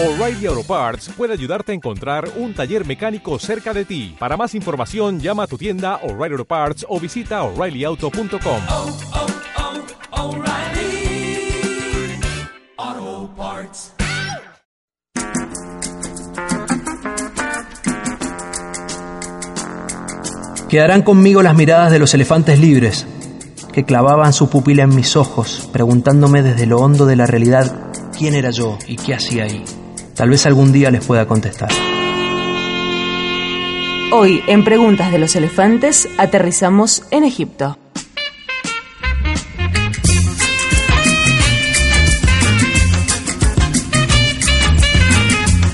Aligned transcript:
O'Reilly 0.00 0.46
Auto 0.46 0.62
Parts 0.62 1.10
puede 1.16 1.32
ayudarte 1.32 1.72
a 1.72 1.74
encontrar 1.74 2.30
un 2.36 2.54
taller 2.54 2.86
mecánico 2.86 3.36
cerca 3.40 3.74
de 3.74 3.84
ti. 3.84 4.14
Para 4.16 4.36
más 4.36 4.54
información, 4.54 5.18
llama 5.18 5.42
a 5.42 5.46
tu 5.48 5.58
tienda 5.58 5.96
O'Reilly 6.04 6.34
Auto 6.34 6.44
Parts 6.44 6.86
o 6.88 7.00
visita 7.00 7.42
oreillyauto.com. 7.42 8.60
oh, 8.70 8.96
oh, 12.86 13.30
Parts. 13.36 13.92
Quedarán 20.68 21.02
conmigo 21.02 21.42
las 21.42 21.56
miradas 21.56 21.90
de 21.90 21.98
los 21.98 22.14
elefantes 22.14 22.60
libres, 22.60 23.04
que 23.72 23.84
clavaban 23.84 24.32
su 24.32 24.48
pupila 24.48 24.84
en 24.84 24.94
mis 24.94 25.16
ojos, 25.16 25.68
preguntándome 25.72 26.44
desde 26.44 26.66
lo 26.66 26.78
hondo 26.78 27.04
de 27.04 27.16
la 27.16 27.26
realidad 27.26 27.90
quién 28.16 28.34
era 28.34 28.50
yo 28.50 28.78
y 28.86 28.94
qué 28.94 29.14
hacía 29.14 29.42
ahí. 29.42 29.64
Tal 30.18 30.30
vez 30.30 30.46
algún 30.46 30.72
día 30.72 30.90
les 30.90 31.06
pueda 31.06 31.26
contestar. 31.28 31.70
Hoy, 34.10 34.42
en 34.48 34.64
Preguntas 34.64 35.12
de 35.12 35.18
los 35.20 35.36
Elefantes, 35.36 36.08
aterrizamos 36.18 37.04
en 37.12 37.22
Egipto. 37.22 37.78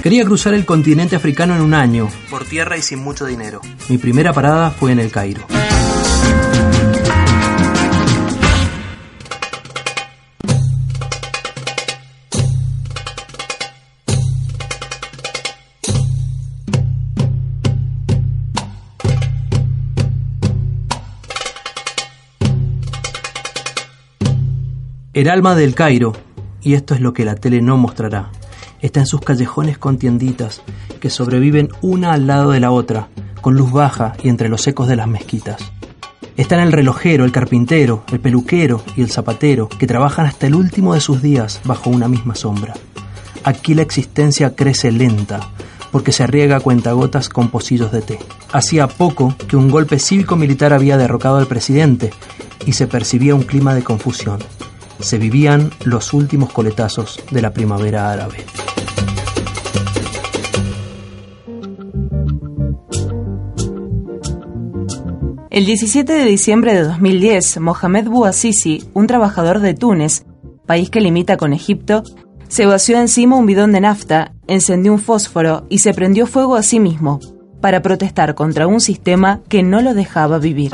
Quería 0.02 0.27
cruzar 0.27 0.52
el 0.52 0.66
continente 0.66 1.16
africano 1.16 1.56
en 1.56 1.62
un 1.62 1.73
año, 1.73 2.10
por 2.29 2.45
tierra 2.45 2.76
y 2.76 2.82
sin 2.82 2.98
mucho 2.98 3.24
dinero. 3.24 3.62
Mi 3.88 3.96
primera 3.96 4.34
parada 4.34 4.70
fue 4.70 4.92
en 4.92 4.98
el 4.98 5.10
Cairo. 5.10 5.53
El 25.15 25.30
alma 25.30 25.54
del 25.54 25.76
Cairo, 25.76 26.12
y 26.60 26.74
esto 26.74 26.93
es 26.93 27.01
lo 27.01 27.12
que 27.12 27.24
la 27.24 27.37
tele 27.37 27.62
no 27.62 27.76
mostrará, 27.76 28.30
está 28.82 28.98
en 28.98 29.07
sus 29.07 29.20
callejones 29.20 29.79
con 29.79 29.96
tienditas 29.96 30.60
que 30.98 31.09
sobreviven 31.09 31.68
una 31.82 32.15
al 32.15 32.26
lado 32.26 32.51
de 32.51 32.59
la 32.59 32.73
otra, 32.73 33.10
con 33.40 33.54
luz 33.54 33.70
baja 33.70 34.15
y 34.24 34.29
entre 34.29 34.48
los 34.48 34.66
ecos 34.66 34.88
de 34.88 34.96
las 34.96 35.07
mezquitas. 35.07 35.70
Están 36.37 36.59
el 36.59 36.73
relojero, 36.73 37.24
el 37.24 37.30
carpintero, 37.30 38.02
el 38.10 38.18
peluquero 38.18 38.82
y 38.96 39.02
el 39.02 39.10
zapatero, 39.10 39.68
que 39.68 39.87
trabajan 39.87 40.26
hasta 40.26 40.48
el 40.48 40.57
último 40.57 40.95
de 40.95 41.01
sus 41.01 41.23
días 41.23 41.60
bajo 41.65 41.90
una 41.90 42.09
misma 42.09 42.35
sombra. 42.35 42.74
Aquí 43.45 43.74
la 43.74 43.82
existencia 43.82 44.57
crece 44.57 44.90
lenta, 44.90 45.38
porque 45.92 46.10
se 46.10 46.26
riega 46.26 46.57
a 46.57 46.60
cuentagotas 46.60 47.29
con 47.29 47.51
pocillos 47.51 47.92
de 47.92 48.02
té. 48.02 48.18
Hacía 48.52 48.88
poco 48.88 49.37
que 49.46 49.57
un 49.57 49.70
golpe 49.70 50.01
cívico-militar 50.01 50.73
había 50.73 50.98
derrocado 50.98 51.37
al 51.37 51.46
presidente 51.46 52.10
y 52.66 52.73
se 52.73 52.88
percibía 52.88 53.37
un 53.37 53.45
clima 53.45 53.76
de 53.76 53.85
confusión. 53.85 54.40
Se 55.00 55.18
vivían 55.18 55.70
los 55.84 56.12
últimos 56.12 56.52
coletazos 56.52 57.20
de 57.30 57.42
la 57.42 57.52
primavera 57.52 58.10
árabe. 58.10 58.45
El 65.54 65.66
17 65.66 66.12
de 66.12 66.25
diciembre 66.25 66.75
de 66.75 66.82
2010, 66.82 67.60
Mohamed 67.60 68.09
Bouazizi, 68.09 68.82
un 68.92 69.06
trabajador 69.06 69.60
de 69.60 69.75
Túnez, 69.75 70.25
país 70.66 70.91
que 70.91 71.00
limita 71.00 71.36
con 71.36 71.53
Egipto, 71.53 72.03
se 72.48 72.66
vació 72.66 72.98
encima 72.98 73.36
un 73.36 73.47
bidón 73.47 73.70
de 73.70 73.81
nafta, 73.81 74.32
encendió 74.48 74.92
un 74.92 74.98
fósforo 74.98 75.66
y 75.69 75.78
se 75.78 75.94
prendió 75.94 76.26
fuego 76.26 76.56
a 76.56 76.64
sí 76.64 76.81
mismo, 76.81 77.20
para 77.60 77.82
protestar 77.82 78.34
contra 78.34 78.66
un 78.66 78.81
sistema 78.81 79.42
que 79.48 79.62
no 79.62 79.81
lo 79.81 79.94
dejaba 79.94 80.38
vivir. 80.38 80.72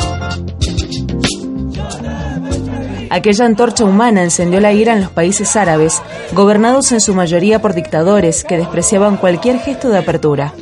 Aquella 3.11 3.45
antorcha 3.45 3.85
humana 3.85 4.23
encendió 4.23 4.61
la 4.61 4.73
ira 4.73 4.93
en 4.93 5.01
los 5.01 5.11
países 5.11 5.57
árabes, 5.57 6.01
gobernados 6.33 6.93
en 6.93 7.01
su 7.01 7.13
mayoría 7.13 7.61
por 7.61 7.75
dictadores 7.75 8.45
que 8.45 8.57
despreciaban 8.57 9.17
cualquier 9.17 9.59
gesto 9.59 9.89
de 9.89 9.99
apertura. 9.99 10.55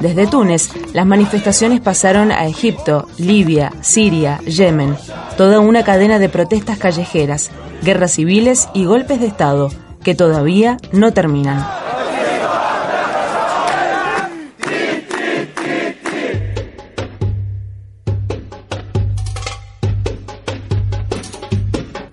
Desde 0.00 0.26
Túnez, 0.26 0.70
las 0.92 1.06
manifestaciones 1.06 1.80
pasaron 1.80 2.32
a 2.32 2.46
Egipto, 2.46 3.06
Libia, 3.18 3.72
Siria, 3.82 4.40
Yemen, 4.40 4.96
toda 5.36 5.60
una 5.60 5.84
cadena 5.84 6.18
de 6.18 6.28
protestas 6.28 6.76
callejeras, 6.76 7.52
guerras 7.82 8.12
civiles 8.12 8.68
y 8.74 8.84
golpes 8.84 9.20
de 9.20 9.28
Estado 9.28 9.70
que 10.02 10.16
todavía 10.16 10.78
no 10.90 11.12
terminan. 11.12 11.81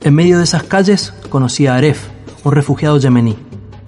En 0.10 0.16
medio 0.16 0.40
de 0.40 0.44
esas 0.44 0.64
calles 0.64 1.14
conocí 1.30 1.68
a 1.68 1.76
Aref, 1.76 2.08
un 2.44 2.52
refugiado 2.52 2.98
yemení. 2.98 3.38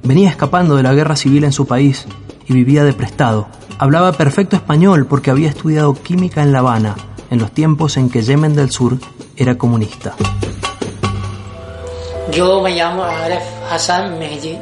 Venía 0.04 0.30
escapando 0.30 0.76
de 0.76 0.84
la 0.84 0.94
guerra 0.94 1.16
civil 1.16 1.46
en 1.46 1.52
su 1.52 1.66
país 1.66 2.06
y 2.48 2.54
vivía 2.54 2.84
de 2.84 2.94
prestado. 2.94 3.48
Hablaba 3.80 4.12
perfecto 4.12 4.56
español 4.56 5.08
porque 5.08 5.32
había 5.32 5.50
estudiado 5.50 5.96
química 5.96 6.44
en 6.44 6.52
La 6.52 6.60
Habana, 6.60 6.96
en 7.32 7.40
los 7.40 7.50
tiempos 7.50 7.98
en 7.98 8.12
que 8.12 8.22
Yemen 8.22 8.54
del 8.54 8.70
Sur 8.70 9.00
era 9.36 9.58
comunista. 9.58 10.14
Yo 12.32 12.62
me 12.62 12.76
llamo 12.76 13.04
Aref 13.04 13.42
Hassan 13.72 14.20
Mehdi. 14.20 14.60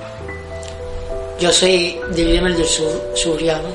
Yo 1.41 1.51
soy 1.51 1.99
de 2.15 2.25
Yemen 2.35 2.55
del 2.55 2.67
Sur, 2.67 3.11
suriano. 3.15 3.67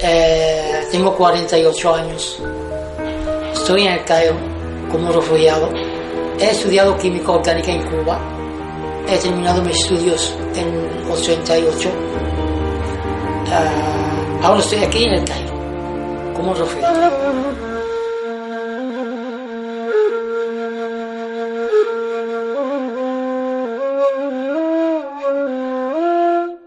Eh, 0.00 0.88
tengo 0.90 1.14
48 1.16 1.94
años. 1.94 2.42
Estoy 3.52 3.86
en 3.86 3.92
el 3.92 4.04
Cairo 4.04 4.34
como 4.90 5.12
refugiado. 5.12 5.91
He 6.42 6.50
estudiado 6.50 6.98
química 6.98 7.30
orgánica 7.30 7.70
en 7.70 7.82
Cuba. 7.84 8.18
He 9.08 9.16
terminado 9.16 9.62
mis 9.62 9.76
estudios 9.76 10.36
en 10.56 11.08
88. 11.08 11.88
Eh, 11.88 11.92
ahora 14.42 14.58
estoy 14.58 14.78
aquí 14.80 15.04
en 15.04 15.14
el 15.14 15.24
Cairo 15.24 15.52
como 16.34 16.52
refugiado. 16.52 17.00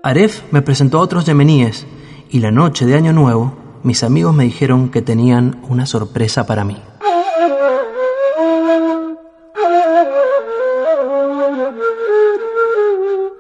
Aref 0.04 0.44
me 0.52 0.62
presentó 0.62 1.00
a 1.00 1.02
otros 1.02 1.26
yemeníes 1.26 1.86
y 2.30 2.40
la 2.40 2.52
noche 2.52 2.86
de 2.86 2.96
Año 2.96 3.12
Nuevo 3.12 3.58
mis 3.84 4.04
amigos 4.04 4.34
me 4.34 4.46
dijeron 4.46 4.88
que 4.88 5.02
tenían 5.02 5.62
una 5.68 5.86
sorpresa 5.86 6.48
para 6.48 6.64
mí. 6.64 6.78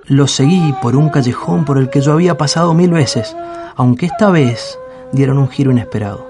Los 0.08 0.34
seguí 0.34 0.76
por 0.84 0.96
un 0.96 1.10
callejón 1.10 1.66
por 1.66 1.80
el 1.80 1.90
que 1.90 2.00
yo 2.00 2.14
había 2.14 2.38
pasado 2.38 2.76
mil 2.76 2.92
veces, 2.92 3.36
aunque 3.76 4.06
esta 4.06 4.30
vez 4.30 4.78
dieron 5.12 5.40
un 5.40 5.50
giro 5.50 5.72
inesperado. 5.72 6.28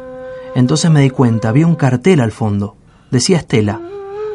Entonces 0.55 0.89
me 0.89 1.01
di 1.01 1.09
cuenta, 1.09 1.49
había 1.49 1.67
un 1.67 1.75
cartel 1.75 2.21
al 2.21 2.31
fondo. 2.31 2.77
Decía 3.11 3.35
Estela. 3.35 3.81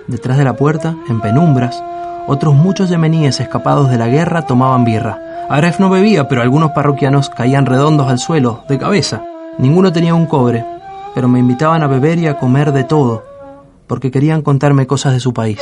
Detrás 0.06 0.36
de 0.36 0.44
la 0.44 0.56
puerta, 0.56 0.94
en 1.08 1.22
penumbras, 1.22 1.82
otros 2.26 2.54
muchos 2.54 2.90
yemeníes 2.90 3.40
escapados 3.40 3.88
de 3.88 3.96
la 3.96 4.08
guerra 4.08 4.42
tomaban 4.42 4.84
birra. 4.84 5.46
Aref 5.48 5.80
no 5.80 5.88
bebía, 5.88 6.28
pero 6.28 6.42
algunos 6.42 6.72
parroquianos 6.72 7.30
caían 7.30 7.64
redondos 7.64 8.10
al 8.10 8.18
suelo, 8.18 8.64
de 8.68 8.76
cabeza. 8.76 9.24
Ninguno 9.56 9.90
tenía 9.90 10.14
un 10.14 10.26
cobre, 10.26 10.66
pero 11.14 11.28
me 11.28 11.38
invitaban 11.38 11.82
a 11.82 11.86
beber 11.86 12.18
y 12.18 12.26
a 12.26 12.36
comer 12.36 12.72
de 12.72 12.84
todo, 12.84 13.24
porque 13.86 14.10
querían 14.10 14.42
contarme 14.42 14.86
cosas 14.86 15.14
de 15.14 15.20
su 15.20 15.32
país. 15.32 15.60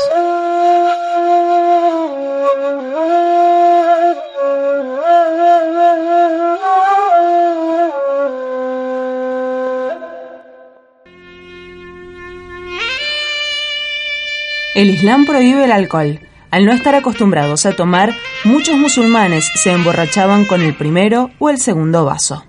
El 14.74 14.90
Islam 14.90 15.24
prohíbe 15.24 15.64
el 15.64 15.72
alcohol. 15.72 16.20
Al 16.50 16.66
no 16.66 16.72
estar 16.72 16.94
acostumbrados 16.94 17.66
a 17.66 17.74
tomar, 17.74 18.14
muchos 18.44 18.76
musulmanes 18.76 19.50
se 19.54 19.72
emborrachaban 19.72 20.44
con 20.44 20.60
el 20.60 20.74
primero 20.74 21.30
o 21.38 21.48
el 21.48 21.58
segundo 21.58 22.04
vaso. 22.04 22.44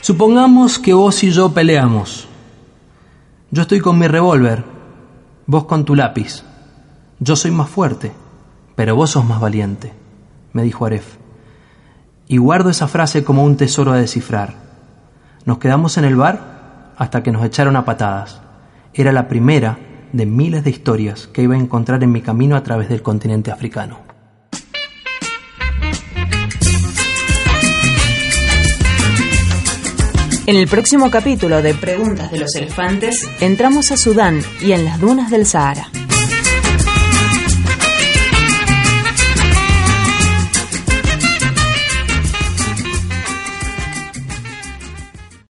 Supongamos 0.00 0.78
que 0.78 0.94
vos 0.94 1.22
y 1.22 1.30
yo 1.30 1.52
peleamos. 1.52 2.26
Yo 3.50 3.62
estoy 3.62 3.80
con 3.80 3.98
mi 3.98 4.08
revólver, 4.08 4.64
vos 5.46 5.64
con 5.64 5.84
tu 5.84 5.94
lápiz. 5.94 6.42
Yo 7.20 7.36
soy 7.36 7.50
más 7.50 7.68
fuerte, 7.68 8.12
pero 8.74 8.96
vos 8.96 9.10
sos 9.10 9.24
más 9.24 9.40
valiente, 9.40 9.92
me 10.52 10.62
dijo 10.62 10.86
Aref. 10.86 11.16
Y 12.26 12.38
guardo 12.38 12.70
esa 12.70 12.88
frase 12.88 13.24
como 13.24 13.44
un 13.44 13.56
tesoro 13.56 13.92
a 13.92 13.96
descifrar. 13.96 14.67
Nos 15.44 15.58
quedamos 15.58 15.96
en 15.98 16.04
el 16.04 16.16
bar 16.16 16.92
hasta 16.96 17.22
que 17.22 17.32
nos 17.32 17.44
echaron 17.44 17.76
a 17.76 17.84
patadas. 17.84 18.40
Era 18.94 19.12
la 19.12 19.28
primera 19.28 19.78
de 20.12 20.26
miles 20.26 20.64
de 20.64 20.70
historias 20.70 21.28
que 21.28 21.42
iba 21.42 21.54
a 21.54 21.58
encontrar 21.58 22.02
en 22.02 22.12
mi 22.12 22.22
camino 22.22 22.56
a 22.56 22.62
través 22.62 22.88
del 22.88 23.02
continente 23.02 23.50
africano. 23.50 24.00
En 30.46 30.56
el 30.56 30.66
próximo 30.66 31.10
capítulo 31.10 31.60
de 31.60 31.74
Preguntas 31.74 32.30
de 32.30 32.38
los 32.38 32.54
Elefantes, 32.54 33.28
entramos 33.40 33.92
a 33.92 33.98
Sudán 33.98 34.40
y 34.62 34.72
en 34.72 34.86
las 34.86 34.98
dunas 34.98 35.30
del 35.30 35.44
Sahara. 35.44 35.88